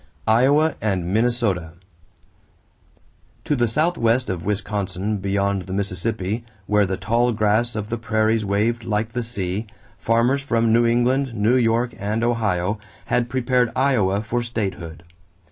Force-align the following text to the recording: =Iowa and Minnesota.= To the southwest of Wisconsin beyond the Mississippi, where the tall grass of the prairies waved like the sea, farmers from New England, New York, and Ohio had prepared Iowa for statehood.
=Iowa 0.27 0.73
and 0.81 1.13
Minnesota.= 1.13 1.73
To 3.45 3.55
the 3.55 3.67
southwest 3.67 4.31
of 4.31 4.43
Wisconsin 4.43 5.17
beyond 5.17 5.67
the 5.67 5.73
Mississippi, 5.75 6.43
where 6.65 6.87
the 6.87 6.97
tall 6.97 7.31
grass 7.33 7.75
of 7.75 7.89
the 7.89 7.99
prairies 7.99 8.43
waved 8.43 8.83
like 8.83 9.09
the 9.09 9.21
sea, 9.21 9.67
farmers 9.99 10.41
from 10.41 10.73
New 10.73 10.87
England, 10.87 11.35
New 11.35 11.55
York, 11.55 11.93
and 11.99 12.23
Ohio 12.23 12.79
had 13.13 13.29
prepared 13.29 13.71
Iowa 13.75 14.23
for 14.23 14.41
statehood. 14.41 15.03